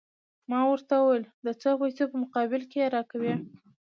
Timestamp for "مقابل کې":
2.23-2.77